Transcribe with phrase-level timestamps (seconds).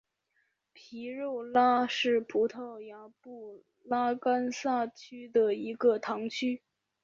[0.73, 1.23] 皮内
[1.53, 6.63] 拉是葡萄牙布拉干萨区的一个堂区。